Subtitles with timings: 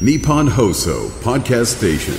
[0.00, 2.14] Nippon Hoso Podcast Station.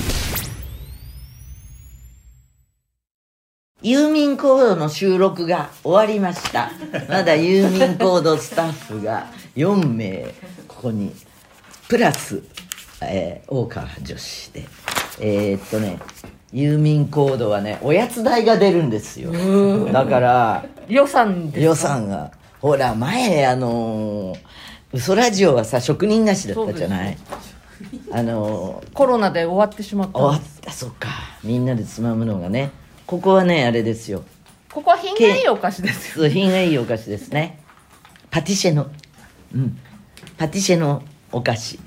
[3.82, 6.70] 郵便コードの収録が終わりました。
[7.08, 10.34] まだ郵便コードスタッフが4名
[10.66, 11.12] ここに
[11.88, 12.42] プラス、
[13.02, 14.64] えー大川女子で。
[15.20, 15.98] えーっとね
[16.52, 19.32] 郵便コードはねおやつ代が出るんですよ。
[19.92, 21.64] だから予算ですか？
[21.66, 22.32] 予算が。
[22.60, 24.38] ほら前あのー
[24.92, 27.18] 嘘ラジオはさ職人菓子だったじゃない？
[28.12, 30.70] あのーコロナで終わってしまった終わった。
[30.70, 31.08] そっか。
[31.42, 32.70] みんなでつまむのがね。
[33.06, 34.24] ここはねあれですよ。
[34.72, 36.24] ここは品がいいお菓子ですよ。
[36.24, 37.60] そう品がいいお菓子ですね。
[38.30, 38.86] パティシエの。
[39.54, 39.78] うん。
[40.36, 41.78] パティシエのお菓子。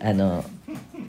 [0.00, 0.44] あの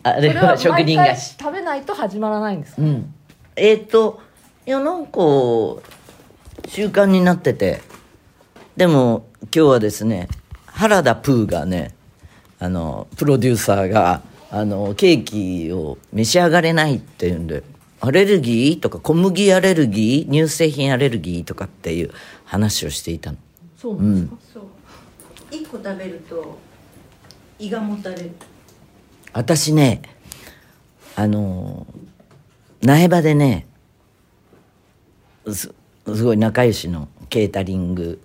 [0.04, 1.36] あれはは職人菓子。
[1.40, 2.82] 食べないと始まらないんですか？
[2.82, 3.14] うん。
[3.56, 4.22] えっ、と
[4.66, 5.12] いやなんか
[6.68, 7.82] 習慣になってて。
[8.76, 10.28] でも今日はですね
[10.66, 11.94] 原田プーがね
[12.60, 14.24] あのプロデューサーが
[14.56, 17.64] あのケーキを召し上がれないっていうんで
[18.00, 22.12] アレルギーとか小麦アレルギー乳製品アレルギーとかっていう
[22.46, 23.38] 話をしていたの。
[23.76, 24.64] そうなんですか、そう。
[25.50, 26.60] 一個食べると
[27.58, 28.32] 胃がもたれる。
[29.34, 30.04] 私ね
[31.16, 31.88] あの
[32.84, 33.66] 苗場でね
[35.48, 35.74] す
[36.06, 38.22] すごい仲良しのケータリング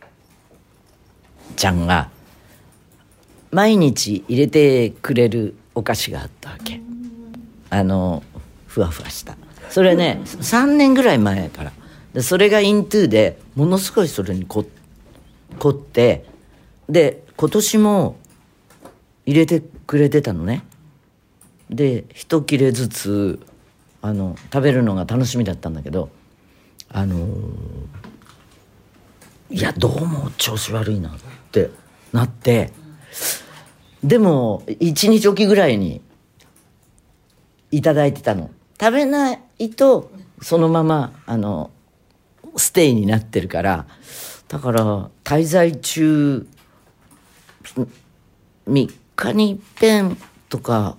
[1.57, 2.11] ちゃんが
[3.51, 6.81] 毎日入れてくれるお菓子があったわけ。
[7.71, 8.23] あの
[8.67, 9.37] ふわふわした。
[9.71, 11.73] それね3年ぐらい前から。
[12.13, 14.65] でそれがイントゥーでものすごいそれに凝
[15.69, 16.25] って
[16.89, 18.17] で今年も
[19.27, 20.65] 入れてくれてたのね。
[21.71, 23.41] で一切れずつ
[24.03, 26.09] あの食べるのが楽しみだったんだけど
[26.89, 27.29] あのー
[29.51, 31.13] いやどうも調子悪いなっ
[31.53, 31.71] て
[32.13, 32.71] なって
[34.03, 36.01] でも一日おきぐらいに
[37.71, 38.51] いただいてたの。
[38.81, 40.11] 食べないと
[40.41, 41.71] そのままあの
[42.57, 43.87] ステイになってるから
[44.47, 46.47] だから滞在中
[47.75, 50.17] 3日に一遍
[50.49, 50.97] とか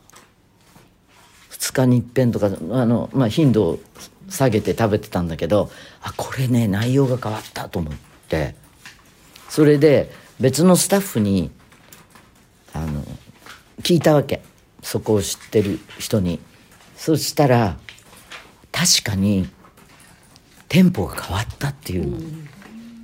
[1.51, 3.79] 2日に一遍とかあの、まあ、頻度を
[4.27, 5.71] 下げて食べてたんだけど
[6.01, 7.93] あこれね内容が変わったと思っ
[8.27, 8.55] て。
[9.49, 11.51] それで別のスタッフに
[12.73, 13.03] あの
[13.81, 14.41] 聞いたわけ。
[14.81, 16.39] そこを知ってる人に。
[16.95, 17.77] そしたら
[18.71, 19.47] 確かに
[20.67, 22.17] 店舗が変わったっていうの。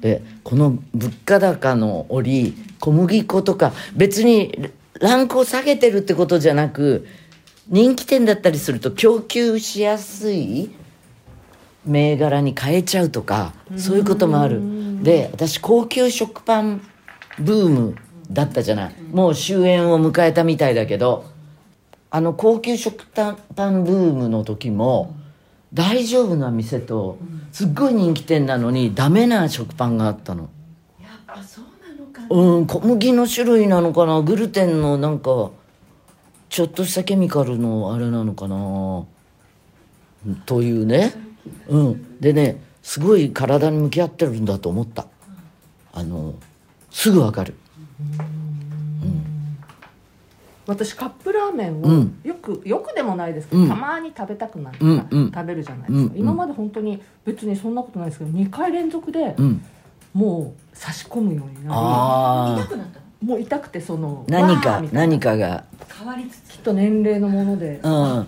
[0.02, 7.08] でこの物価高の折小麦粉とか別にランクを下げてるってことじゃなく
[7.68, 10.70] 人気店だったりすると供給しやすい
[11.86, 14.62] 銘柄に変えちゃうとかそういうこともある。
[15.04, 16.82] で私高級食パン
[17.40, 17.96] ブーム
[18.32, 18.96] だったじゃない。
[19.12, 21.26] もう終焉を迎えたみたいだけど
[22.10, 23.32] あの高級食パ
[23.70, 25.16] ンブームの時も
[25.74, 27.18] 大丈夫な店と
[27.52, 30.50] すっごい人気店なのにダメな食パンがあったの。
[31.02, 34.22] やっぱそうなのかうん小麦の種類なのかな。
[34.22, 35.52] グルテンのなんか
[36.50, 39.06] ちょっとしたケミカルのあれなのかな。
[40.46, 41.14] というね。
[41.68, 42.20] うん。
[42.20, 45.08] でねすごい体に向き合ってるんだと思った。
[45.94, 46.36] あの
[46.92, 47.56] すぐわかる
[50.68, 52.20] 私カップラーメンをうん。
[52.24, 53.70] よく、よくでもないですけど、うん。
[53.70, 55.32] たまに食べたくなったらうんうん。
[55.32, 59.62] 食べるじゃないですか、うん今まで本当に別にそんなことないですけど2回連続でうん。
[60.14, 65.66] もう差し込むようになああ痛くなったもう痛くてその何か何かが。
[65.98, 66.54] 変わりつつ。
[66.54, 67.80] きっと年齢のもので。
[67.84, 68.28] うん。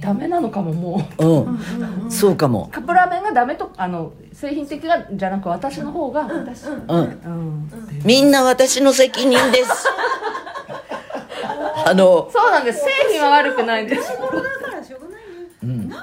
[0.00, 1.26] ダメなのかももう。
[1.26, 2.10] うん。
[2.10, 2.68] そうかも。
[2.72, 3.03] カップラーメンが
[3.34, 6.86] ダメとあの製品的がじゃなく私の方が私、うん。
[6.88, 7.70] うん。
[8.04, 9.88] みんな私の責任です。
[11.86, 12.80] あのそうなんです。
[12.80, 14.08] 製品は悪くないんです。
[14.08, 15.94] だからしょうがないね。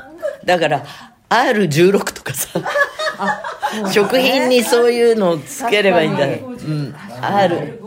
[0.46, 0.84] だから
[1.30, 2.60] R16 とかさ
[3.92, 7.81] 食品にそういうのをつければいいんだね、うん、R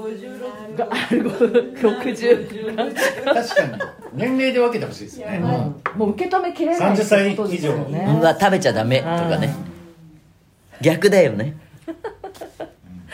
[0.76, 2.76] が60
[3.24, 3.72] 確かに。
[4.14, 8.98] 年齢で分けてほしいですよね、もう受け止めきれない30歳ってことですよねうわ食べちゃダメ。
[8.98, 9.54] とかね。
[10.80, 11.56] 逆だよね。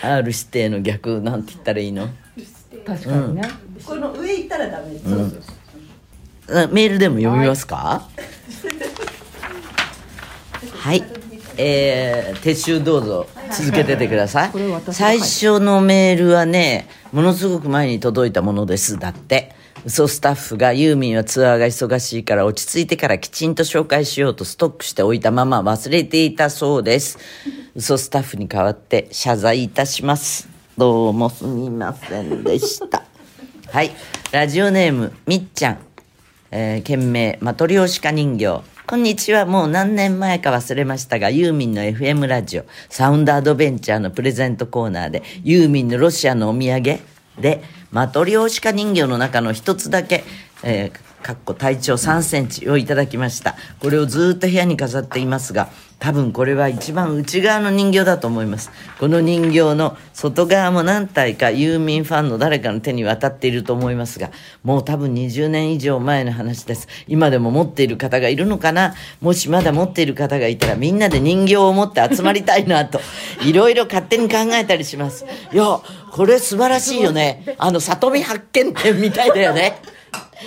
[0.02, 2.08] R 指定の逆なんて言ったらいいの？
[2.86, 3.42] 確かにね、
[3.84, 5.04] この上行ったらダメです、
[6.48, 8.08] あメールでも読みますか？
[10.72, 11.04] はい
[11.62, 14.52] えー、撤収どうぞ続けててください。
[14.92, 18.98] 最初のメールはねものすごく前に届いたものです。
[18.98, 19.54] だって。
[19.82, 27.18] 嘘スタッフがユーミンはツアーが忙しいから落ち着いてからきちんと紹介しようとストックしておいたまま忘れていたそうです。
[27.74, 30.50] 嘘スタッフに代わって謝罪いたします。
[30.76, 33.04] どうもすみませんでした。
[33.70, 33.90] はい。
[34.32, 35.78] ラジオネームみっちゃん。
[36.50, 38.62] えー件名、マトリョーシカ人形。
[38.90, 39.46] こんにちは。
[39.46, 46.98] もう何年前か忘れましたが、ユーミンの FM ラジオ、サウンドアドベンチャーのプレゼントコーナーで、ユーミンのロシアのお土産
[47.40, 50.24] で、マトリョーシカ人形の中の一つだけ、
[50.64, 53.56] えーかっこ体長3センチをいただきました。
[53.80, 55.68] これをずっと部屋に飾っていますが、
[56.00, 58.70] 多分これは一番内側の人形だと思います。
[58.98, 64.30] この人形の外側も何体かユーミンファンの誰かの手に渡っていると思いますが、
[64.64, 66.88] もう多分20年以上前の話です。
[67.06, 68.94] 今でも持っている方がいるのかな？
[69.20, 72.98] もしまだ持っている方がいたらみんなで人形を持って集まりたいなと、
[73.44, 75.26] いろいろ勝手に考えたりします。
[75.52, 75.80] いや、
[76.12, 77.56] これ素晴らしいよね。
[77.58, 79.82] あの、里見発見展みたいだよね。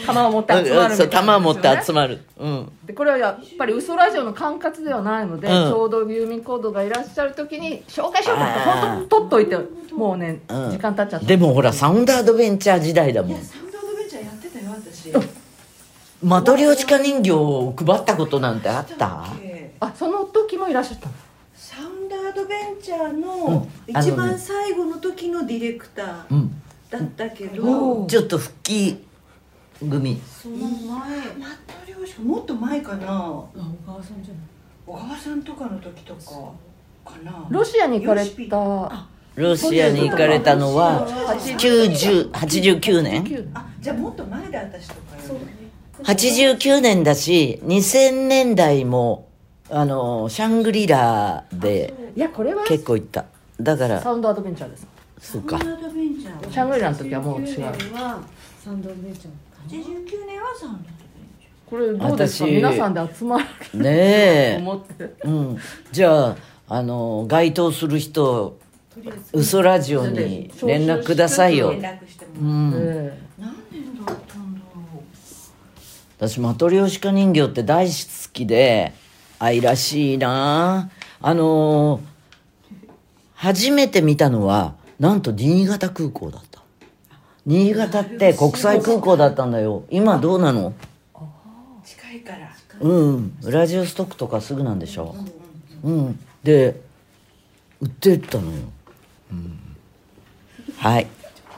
[0.06, 2.22] 玉を持って集まるみたいな、うんそう玉を持って集まる。
[2.38, 2.72] うん。
[2.86, 5.70] でこれはやっぱり嘘ラジオの管轄ではないので、うん。
[5.70, 9.58] ちょうどユーミンコードがいらっしゃる時に紹介しようって本当に取っといて
[9.94, 10.72] もうね、うん。
[10.72, 11.26] 時間経っちゃった。
[11.26, 13.42] でもほら、サウンドアドベンチャー時代だもん。
[13.42, 15.14] サウンドアドベンチャーやってたよ私。
[16.24, 19.26] マトリョーチカ人形を配ったことなんてあった？
[19.42, 21.14] えあその時もいらっしゃったの。
[21.54, 23.22] サウンドアドベンチャーうん。
[23.22, 26.62] の一番最後の時のディレクターうん。
[26.90, 29.04] だったけど、おちょっと復帰
[29.80, 30.22] 組。
[30.42, 31.08] その前マッ
[31.68, 33.08] トリョーシカもっと前かな。
[33.08, 33.50] 小
[33.86, 34.44] 川さんじゃない。
[34.86, 36.22] 小川さんとかの時とか
[37.06, 37.48] かな。
[37.50, 39.08] ロシアに行かれた。
[39.36, 43.24] ロシアに行かれたのは、90、89年。
[43.24, 45.46] 9あじゃあもっと前で私とかよね
[46.04, 49.28] ?89 年だし、2000年代も、
[49.70, 53.26] あの、シャングリラでいやこれは結構行った。
[53.60, 54.88] だから、サウンドアドベンチャーです
[55.24, 55.58] そうか。
[55.58, 55.68] サウ。
[55.68, 58.22] ンドアドベンチャーシャングリラの時はもう違う89年は
[58.64, 64.58] サウンドアドベンチャー89年はサウンドアドベンチこれどうですか私皆さんで集まるねえ。
[64.60, 65.58] 思ってうん。
[65.92, 66.36] じゃあ、
[66.68, 68.60] あの、該当する人、
[69.32, 71.82] 嘘ラジオに連絡くださいよャー。
[71.82, 72.74] 連絡してうもん。
[72.76, 75.04] え何年だったんだろ
[76.20, 77.94] 私マトリョーシカ人形って大好
[78.34, 78.94] きで
[79.40, 80.92] 愛らしいな
[81.22, 82.14] あのー
[83.36, 86.62] 初めて見たのはなんと新潟空港だった。
[87.46, 89.84] 新潟って国際空港だったんだよ。
[89.90, 90.74] 今どうなの？
[91.16, 91.22] う
[91.86, 92.50] 近いから。
[92.80, 95.16] うんウラジオストックとかすぐなんでしょ。
[95.84, 96.82] うんで
[97.82, 98.52] 売ってたのよ、
[99.32, 99.60] うん、
[100.78, 101.08] はい。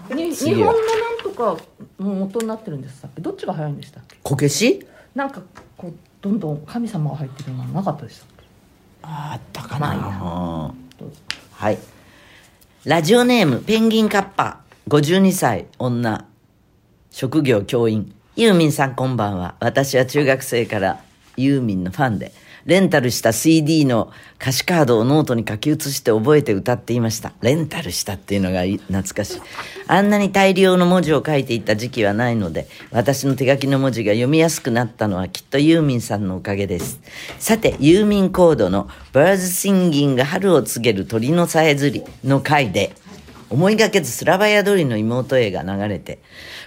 [0.09, 0.75] 日本のなん
[1.23, 1.57] とか
[1.97, 4.17] も元になってるんですさどっちが早いんでしたっけ？
[4.21, 4.85] こけし？
[5.13, 5.41] なんか
[5.77, 8.43] こうどんどん神様が入ってるのなかったでしたっけ？
[9.03, 10.89] あったかな、まあいいやうん。
[10.99, 11.15] どうぞ。
[11.51, 11.77] はい。
[12.85, 16.27] ラジオネーム、ペンギンカッパー、52歳、女、
[17.09, 18.13] 職業教員。
[18.35, 19.55] ユーミンさんこんばんは。
[19.59, 21.01] 私は中学生から
[21.35, 22.31] ユーミンのファンで、
[22.65, 27.31] レンタルした CD の歌詞カードをノートに書き写して覚えて歌っていました。
[27.41, 29.41] レンタルしたっていうのが懐かしい。
[29.87, 36.99] あんなに大量の文字を書いていた時期はないので、私の手書きの文字が読みやすくなったのはきっとユーミンさんのおかげです。
[37.37, 42.95] さて、ユーミンコードの Birds Singing 春を告げる鳥のさえずりの回で、
[43.51, 46.17] 思いがけずスラバヤドリの妹絵が流れて、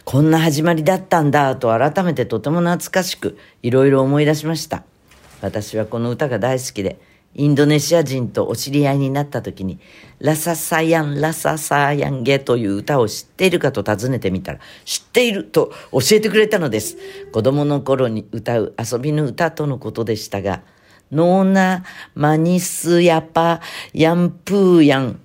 [0.05, 4.85] こんな始まりだったんだと改めてとても懐かしく、いろいろ思い出しました。
[5.41, 6.99] 私はこの歌が大好きで、
[7.35, 9.79] インドネシア人とお知り合いになった時に、
[10.19, 16.97] ラササヤン、ラササヤンゲという歌を知っているかと尋ねてみたら、知っていると教えてくれたのです。
[17.33, 20.63] 子供の頃に歌う遊びの歌とのことでしたが、
[21.13, 23.61] ノーナマニスヤパ
[23.93, 25.21] ヤンプーヤン。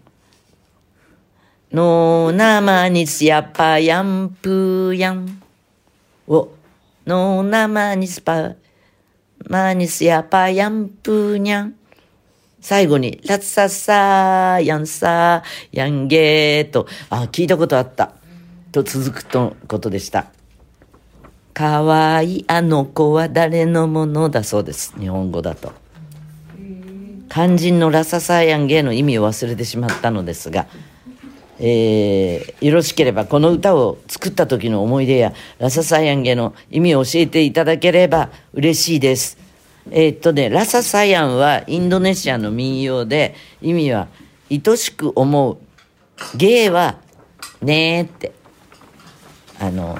[1.71, 5.41] ノーナマニスヤパヤンプーヤン。
[6.27, 6.49] を、
[7.07, 8.53] ノーナマニスパ
[9.47, 11.75] マニスヤパヤンプーニャン。
[12.61, 18.13] 最後に、ラッサッサーヤンサーヤンゲーと、あ、聞いたことあった。
[18.71, 20.27] と続くとことでした。
[21.53, 24.93] かわいいあの子は誰のものだそうです。
[24.97, 25.73] 日本語だと。
[27.29, 30.67] 肝心のラササーヤンゲーの意味を忘れてしまったのですが、
[31.59, 39.37] えーよろしければこの歌を作った時の思い出やラササヤンゲの意味を教えていただければ嬉しいです。
[39.91, 44.07] えーっとね、ラササヤンはインドネシアの民謡で意味は
[44.49, 45.57] 愛しく思う。
[46.37, 46.97] ゲーは
[47.61, 48.31] ねーって。
[49.59, 49.97] あの、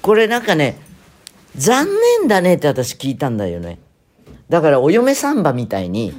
[0.00, 0.78] これなんかね、
[1.56, 1.86] 残
[2.20, 3.78] 念だねって私聞いたんだよね。
[4.48, 6.12] だからお嫁サンバみたいに、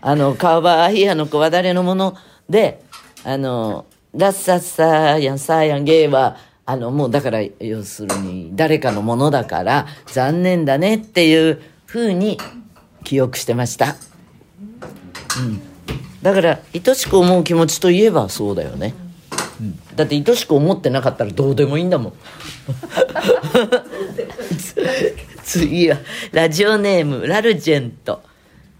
[0.00, 2.16] あの、かわいいあの子は誰のもの
[2.48, 2.83] で、
[3.24, 12.38] あの、ラッサッサーヤンサーヤンゲーは、あの、もうだから、要するに、誰かのものだから、残念だねっていう風に
[13.02, 13.96] 記憶してました。
[15.38, 15.60] うん。
[16.22, 18.94] だから、愛しく思う気持ちといえばそうだよね。
[19.94, 22.12] だって愛しく思ってなかったらどうでもいいんだもん
[25.44, 25.98] 次は
[26.32, 28.22] ラジオネームラルジェント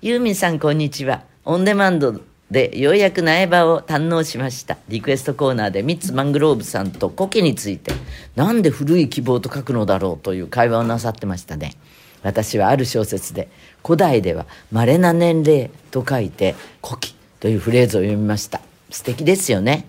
[0.03, 2.21] ユーミンさんこんにちはオンデマンド
[2.51, 4.77] でようやく苗場を堪能しました。
[4.89, 7.93] リクエストコーナーでミッツ・マングローブさんとコケについて
[8.37, 11.75] なんで古い希望と書くのだろうという会話をなさってましたね。
[12.23, 13.49] 私はある小説で
[13.85, 18.61] 古代では稀な年齢と書いて古希というフレーズを読みました。
[18.91, 19.87] 素敵ですよね。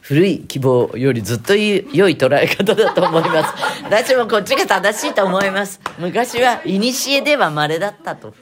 [0.00, 3.54] 古い希望よりずっと良い捉え方だと思います。
[3.84, 5.80] 私もこっちが正しいと思います。
[5.98, 6.80] 昔は古
[7.22, 8.34] では稀だったと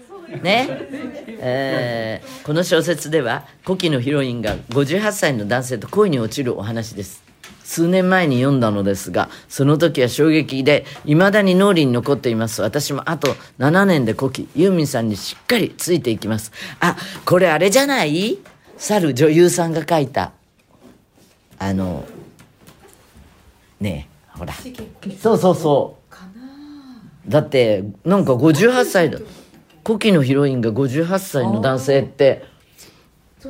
[0.43, 0.69] ね。
[1.43, 7.23] えーこの小説では古希のヒロインが58歳の男性と恋に落ちるお話です。
[7.65, 12.63] 数年前に読んだのですがその時は衝撃で未だに脳裏に残っています。
[12.63, 16.51] 私もあと7年で古希ユーミンさんにしっかりついていきます。
[16.81, 18.39] あこれあれじゃない？
[18.77, 20.33] 去る女優さんが書いた。
[21.59, 22.05] あの
[23.81, 24.53] ねえほら。
[25.21, 25.97] そうそうそ
[27.29, 27.31] う。
[27.31, 29.19] だってなんか58歳だ
[29.85, 32.45] 古希のヒロインが58歳の男性って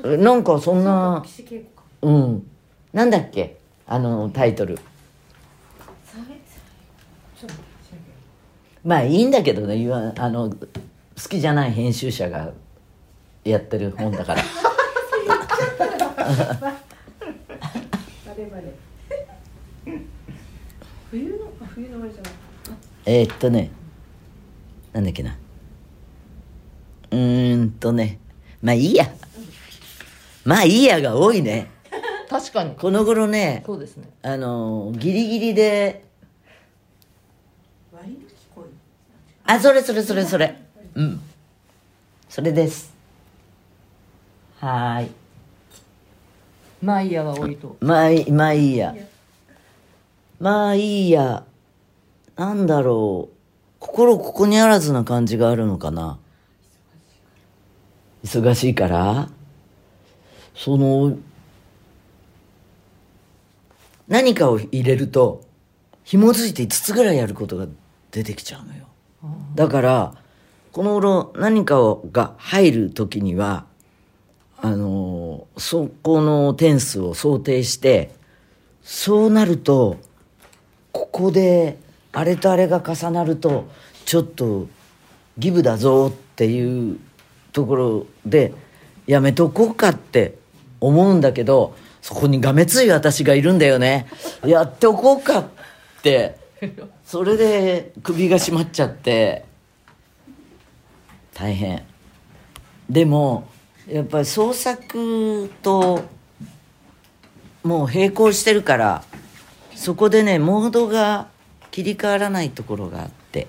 [0.05, 1.25] なんかそんな
[2.03, 2.47] うん。
[2.93, 3.59] なんだっけ？
[3.87, 4.79] あのタイトル。
[8.85, 9.75] まあいいんだけどね
[10.17, 10.57] あの好
[11.29, 12.53] きじゃない編集者が
[13.45, 14.43] やってる本だから。
[21.11, 22.33] 冬のあ冬のあれじゃない。
[23.07, 23.71] えーっとね
[24.93, 25.37] なんだっけな
[27.11, 28.19] うーんとね。
[28.63, 29.11] まあいいや。
[30.45, 31.71] まあいいやが多いね。
[32.29, 32.75] 確かに。
[32.77, 34.09] この頃ねそうですね。
[34.23, 36.05] あのギリギリで。
[37.93, 38.65] 割り抜き恋
[39.45, 40.57] あそれそれそれそれ。
[40.95, 41.21] うん。
[42.29, 42.95] それです。
[44.61, 45.11] はーい。
[46.83, 47.77] まあいいやが多いと。
[47.81, 48.95] まあいいまあいいや。
[50.39, 51.45] まあいいや。
[52.37, 53.37] なんだろう。
[53.81, 56.19] 心ここにあらずな感じがあるのかな
[58.25, 59.29] 忙しいから
[60.55, 61.17] その
[64.09, 65.45] 何かを入れると
[66.05, 67.67] 紐づいて5つぐらいやることが
[68.11, 68.87] 出てきちゃうのよ。
[69.55, 70.15] だから
[70.73, 73.67] この頃何かをが入る時には
[74.59, 78.11] あのそこの点数を想定して
[78.83, 79.99] そうなると
[80.93, 81.79] ここで
[82.13, 83.69] あれとあれが重なると
[84.05, 84.67] ちょっと
[85.39, 86.99] ギブだぞっていう
[87.53, 88.53] ところで
[89.07, 90.39] やめとこうかって
[90.81, 94.07] 思うんだけどそこにがめつい私がいるんだよね。
[94.45, 95.45] やっておこうかっ
[96.03, 96.39] て。
[97.05, 99.45] それで首が締まっちゃって。
[101.35, 101.83] 大変。
[102.89, 103.49] でも
[103.89, 106.05] やっぱり創作と
[107.63, 109.05] もう並行してるから
[109.75, 111.29] そこでねモードが
[111.71, 113.47] 切り替わらないところがあって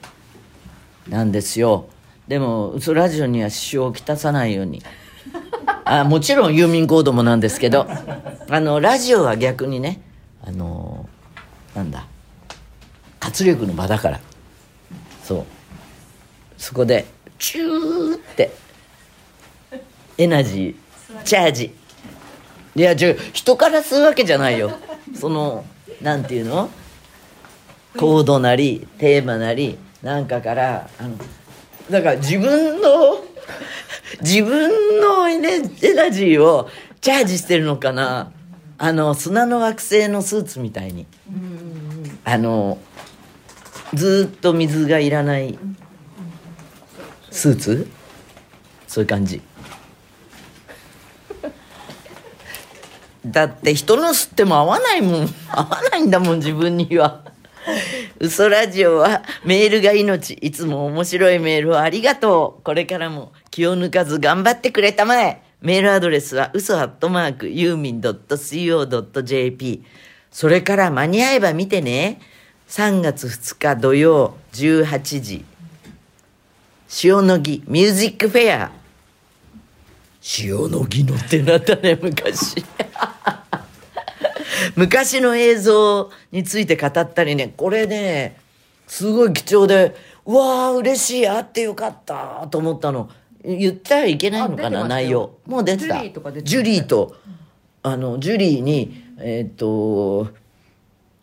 [1.07, 1.87] なんですよ。
[2.31, 4.81] でもラジオには支障をきたさないように。
[5.83, 7.89] あもちろん郵便コードもなんですけど
[8.49, 10.01] あのラジオは逆にね
[10.41, 11.09] あの
[11.75, 12.07] なんだ
[13.19, 14.21] 活力の場だから。
[15.25, 15.45] そう。
[16.57, 17.05] そこで
[17.37, 18.51] チューって
[20.17, 21.75] エナジーチャージ。
[22.77, 24.71] いや違う人から吸うわけじゃないよ。
[25.13, 25.65] その
[26.01, 26.69] なんていうの？
[27.97, 31.17] コードなりテーマなりなんかからあの
[31.91, 33.23] だから自分の
[34.21, 36.69] 自分のエネエナジーを
[37.01, 38.31] チャージしてるのかな。
[38.77, 41.05] あの砂の惑星のスーツみたいに。
[42.23, 42.77] あの
[43.93, 45.59] ずっと水がいらない
[47.29, 47.87] スーツ？
[48.87, 49.41] そういう感じ。
[53.25, 55.29] だって人の吸っても合わないもん。
[55.49, 57.23] 合わないんだもん自分には。
[58.23, 62.63] 嘘ラジオはメールが命いつも面白いメールをありがとう。
[62.63, 65.41] これからも気を抜かず頑張ってくれたまえ。
[65.59, 69.83] メールアドレスは嘘アットマークユーミン .co.jp
[70.29, 72.21] それから間に合えば見てね。
[72.69, 75.45] 3月2日土曜18時。
[77.03, 78.71] 塩野義ミュージックフェア。
[80.39, 82.63] 塩野義のってなったね昔。
[84.81, 88.37] 昔の映像について語ったりねこれね
[88.87, 89.95] すごい貴重で
[90.25, 93.09] うわー嬉しいあってよかったと思ったの。
[93.43, 95.37] 言ったらいけないのかな内容。
[95.47, 95.95] もう出てた。
[95.95, 97.15] ジュリーとか出てましたジュリーと
[97.83, 100.29] あのジュリーにえっ、と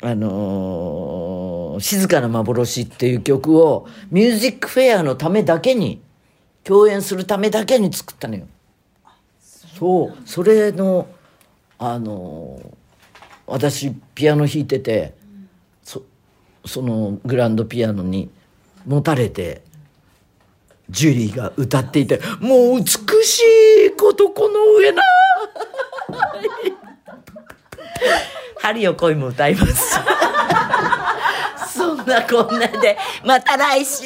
[0.03, 6.01] あのー静かな幻」っていう曲をミュージックフェアのためだけに
[6.63, 8.47] 共演するためだけに作ったのよ。
[9.41, 10.17] そう。
[10.25, 11.09] それの
[11.79, 12.88] あのー
[13.49, 15.15] 私ピアノ弾いてて
[15.83, 16.05] そ
[16.65, 18.31] そのグランドピアノに
[18.87, 19.63] 持たれて
[20.91, 22.87] ジュリーが歌っていてもう美
[23.25, 23.41] し
[23.87, 25.03] いことこの上な
[28.61, 29.99] 春よ恋も歌います。
[31.75, 34.05] そんなこんなでまた来週。